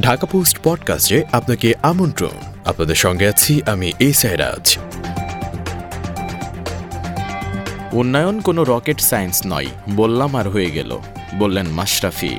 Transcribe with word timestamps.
Dhaka 0.00 0.26
post 0.26 0.58
পডকাস্টে 0.62 1.24
আপনাকে 1.32 1.74
আমন্ত্রণ। 1.82 2.30
আপনাদের 2.64 2.94
সঙ্গে 2.94 3.28
আছি 3.28 3.62
আমি 3.66 3.92
এই 3.98 4.12
সাইরাজ। 4.12 4.78
উন্নয়ন 7.92 8.40
কোনো 8.40 8.64
রকেট 8.64 9.00
সায়েন্স 9.00 9.42
নয়, 9.46 9.66
বললাম 9.96 10.36
আর 10.36 10.48
হয়ে 10.48 10.70
গেল, 10.70 10.98
বললেন 11.38 11.68
মাশরাফি। 11.68 12.36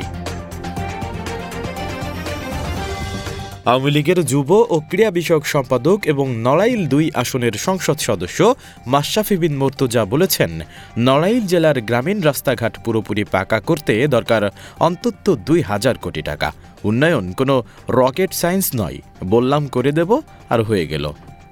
আওয়ামী 3.65 3.91
লীগের 3.91 4.19
যুব 4.25 4.51
ও 4.51 4.75
ক্রীড়া 4.89 5.11
বিষয়ক 5.11 5.45
সম্পাদক 5.45 5.99
এবং 6.05 6.25
নড়াইল 6.37 6.87
দুই 6.87 7.11
আসনের 7.13 7.53
সংসদ 7.53 7.97
সদস্য 7.99 8.39
মাশরাফি 8.87 9.35
বিন 9.37 9.57
মোর্তজা 9.57 10.05
বলেছেন, 10.05 10.51
নড়াইল 10.99 11.45
জেলার 11.45 11.81
গ্রামীণ 11.81 12.21
রাস্তাঘাট 12.21 12.73
পুরোপুরি 12.85 13.23
পাকা 13.23 13.59
করতে 13.59 14.07
দরকার 14.07 14.43
অন্তত 14.79 15.25
দুই 15.47 15.61
হাজার 15.61 15.95
কোটি 15.97 16.21
টাকা। 16.21 16.51
উন্নয়ন 16.83 17.31
কোনো 17.31 17.63
রকেট 17.89 18.33
সায়েন্স 18.33 18.71
নয়। 18.75 18.97
বললাম, 19.23 19.67
করে 19.67 19.91
দেব, 19.91 20.21
আর 20.49 20.63
হয়ে 20.63 20.87
গেল। 20.87 21.05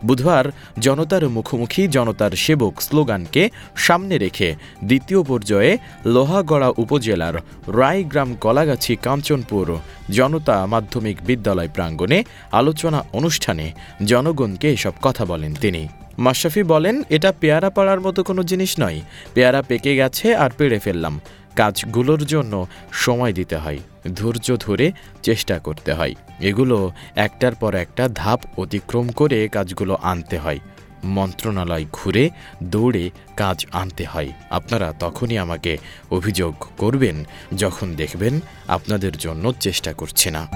বুধবার 0.06 0.52
জনতার 0.80 1.30
মুখোমুখি 1.30 1.88
জনতার 1.88 2.32
সেবক 2.32 2.82
স্লোগানকে 2.82 3.50
সামনে 3.76 4.18
রেখে 4.18 4.56
দ্বিতীয় 4.84 5.24
পর্যায়ে 5.24 5.78
লোহাগড়া 6.06 6.72
উপজেলার 6.78 7.34
রায়গ্রাম 7.78 8.36
কলাগাছি 8.36 8.96
কাঞ্চনপুর 8.96 9.78
জনতা 10.12 10.66
মাধ্যমিক 10.66 11.18
বিদ্যালয় 11.26 11.70
প্রাঙ্গণে 11.74 12.24
আলোচনা 12.52 13.06
অনুষ্ঠানে 13.14 13.72
জনগণকে 14.06 14.74
এসব 14.74 14.94
কথা 15.02 15.26
বলেন 15.26 15.56
তিনি। 15.56 15.88
মাশরাফি 16.20 16.64
বলেন, 16.64 17.04
এটা 17.10 17.34
পেয়ারা 17.40 17.70
পাড়ার 17.70 18.02
মতো 18.02 18.24
কোনো 18.24 18.44
জিনিস 18.44 18.76
নয়। 18.80 19.02
পেয়ারা 19.34 19.62
পেকে 19.62 19.96
গেছে 19.96 20.36
আর 20.36 20.50
পেড়ে 20.58 20.80
ফেললাম। 20.80 21.20
কাজগুলোর 21.56 22.26
জন্য 22.26 22.68
সময় 22.92 23.34
দিতে 23.34 23.56
হয়, 23.56 23.80
ধৈর্য 24.16 24.58
ধরে 24.58 24.92
চেষ্টা 25.24 25.60
করতে 25.60 25.94
হয়। 25.94 26.16
এগুলো 26.40 26.92
একটার 27.16 27.56
পর 27.56 27.76
একটা 27.76 28.08
ধাপ 28.08 28.60
অতিক্রম 28.60 29.10
করে 29.10 29.48
কাজগুলো 29.48 29.98
আনতে 30.02 30.38
হয়। 30.38 30.60
মন্ত্রণালয় 31.04 31.86
ঘুরে 31.92 32.30
দৌড়ে 32.64 33.10
কাজ 33.38 33.66
আনতে 33.72 34.06
হয়। 34.06 34.32
আপনারা 34.50 34.94
তখনই 35.00 35.38
আমাকে 35.38 35.78
অভিযোগ 36.12 36.56
করবেন 36.78 37.24
যখন 37.58 37.96
দেখবেন 37.96 38.40
আপনাদের 38.68 39.12
জন্য 39.12 39.54
চেষ্টা 39.54 39.94
করছে 39.94 40.32
না। 40.32 40.48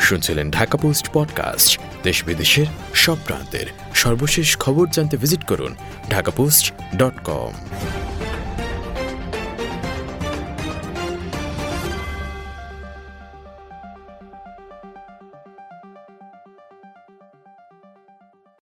শুনছিলেন 0.00 0.50
ঢাকা 0.50 0.78
পোস্ট 0.78 1.10
পডকাস্ট। 1.12 1.80
দেশ 2.02 2.18
বিদেশের 2.24 2.68
সব 2.94 3.18
প্রান্তের 3.26 3.66
সর্বশেষ 3.94 4.48
খবর 4.56 4.84
জানতে 4.96 5.16
ভিজিট 5.16 5.42
করুন 5.44 5.72
ঢাকা 6.10 6.30
পোস্ট 6.30 6.64
ডট 6.96 7.16
কম। 7.24 7.52